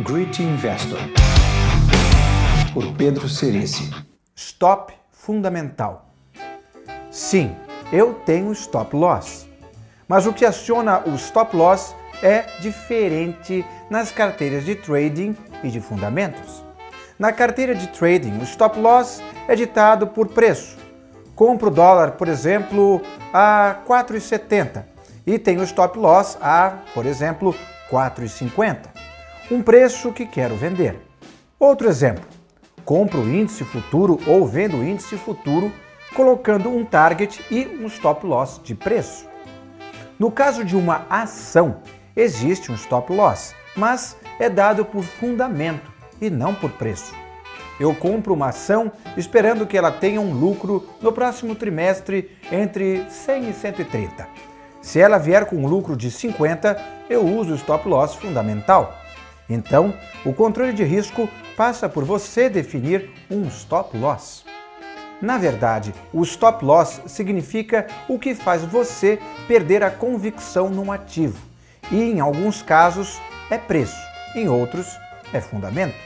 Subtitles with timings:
[0.00, 1.00] Great Investor,
[2.72, 3.90] por Pedro Cerici.
[4.32, 6.06] Stop fundamental.
[7.10, 7.56] Sim,
[7.92, 9.48] eu tenho stop loss.
[10.06, 15.80] Mas o que aciona o stop loss é diferente nas carteiras de trading e de
[15.80, 16.62] fundamentos.
[17.18, 20.76] Na carteira de trading, o stop loss é ditado por preço.
[21.34, 23.02] Compro o dólar, por exemplo,
[23.32, 24.84] a 4,70
[25.26, 27.52] e tenho stop loss a, por exemplo,
[27.90, 28.97] 4,50
[29.50, 31.00] um preço que quero vender.
[31.58, 32.24] Outro exemplo:
[32.84, 35.72] compro o índice futuro ou vendo o índice futuro
[36.14, 39.26] colocando um target e um stop loss de preço.
[40.18, 41.80] No caso de uma ação,
[42.16, 47.14] existe um stop loss, mas é dado por fundamento e não por preço.
[47.78, 53.50] Eu compro uma ação esperando que ela tenha um lucro no próximo trimestre entre 100
[53.50, 54.28] e 130.
[54.82, 56.76] Se ela vier com um lucro de 50,
[57.08, 58.98] eu uso o stop loss fundamental.
[59.48, 59.94] Então,
[60.24, 64.44] o controle de risco passa por você definir um stop loss.
[65.20, 71.38] Na verdade, o stop loss significa o que faz você perder a convicção num ativo.
[71.90, 73.96] E em alguns casos é preço,
[74.36, 74.86] em outros
[75.32, 75.96] é fundamento.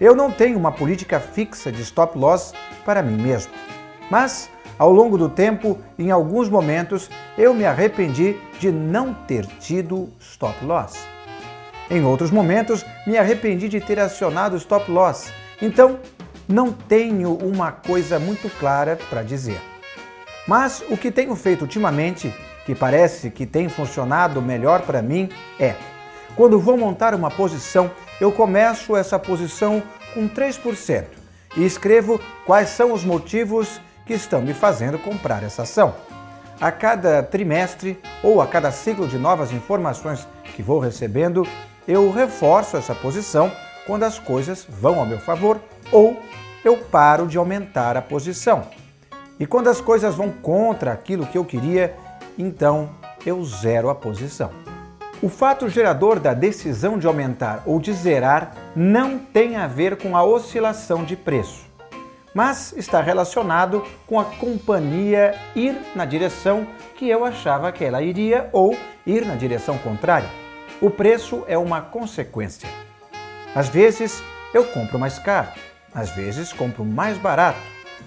[0.00, 2.52] Eu não tenho uma política fixa de stop loss
[2.84, 3.52] para mim mesmo.
[4.10, 10.08] Mas, ao longo do tempo, em alguns momentos, eu me arrependi de não ter tido
[10.20, 10.98] stop loss.
[11.90, 15.32] Em outros momentos, me arrependi de ter acionado stop loss.
[15.60, 15.98] Então,
[16.46, 19.60] não tenho uma coisa muito clara para dizer.
[20.46, 22.34] Mas o que tenho feito ultimamente,
[22.66, 25.74] que parece que tem funcionado melhor para mim, é:
[26.36, 29.82] quando vou montar uma posição, eu começo essa posição
[30.14, 31.04] com 3%
[31.56, 35.94] e escrevo quais são os motivos que estão me fazendo comprar essa ação.
[36.60, 41.46] A cada trimestre ou a cada ciclo de novas informações que vou recebendo,
[41.86, 43.52] eu reforço essa posição
[43.86, 45.60] quando as coisas vão ao meu favor
[45.92, 46.20] ou
[46.64, 48.66] eu paro de aumentar a posição.
[49.38, 51.94] E quando as coisas vão contra aquilo que eu queria,
[52.36, 52.90] então
[53.24, 54.50] eu zero a posição.
[55.22, 60.16] O fato gerador da decisão de aumentar ou de zerar não tem a ver com
[60.16, 61.67] a oscilação de preço,
[62.38, 68.48] mas está relacionado com a companhia ir na direção que eu achava que ela iria
[68.52, 70.28] ou ir na direção contrária.
[70.80, 72.68] O preço é uma consequência.
[73.56, 74.22] Às vezes
[74.54, 75.48] eu compro mais caro,
[75.92, 77.58] às vezes compro mais barato,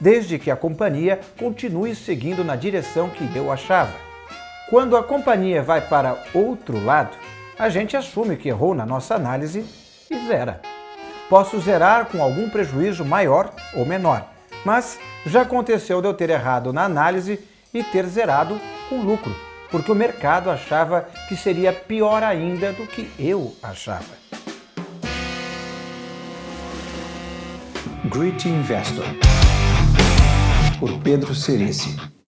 [0.00, 3.90] desde que a companhia continue seguindo na direção que eu achava.
[4.68, 7.18] Quando a companhia vai para outro lado,
[7.58, 9.66] a gente assume que errou na nossa análise
[10.08, 10.60] e zera.
[11.30, 14.26] Posso zerar com algum prejuízo maior ou menor,
[14.66, 17.40] mas já aconteceu de eu ter errado na análise
[17.72, 18.60] e ter zerado
[18.90, 19.34] com lucro
[19.70, 24.20] porque o mercado achava que seria pior ainda do que eu achava.
[28.04, 29.04] Great Investor,
[30.80, 31.96] por Pedro Cerici.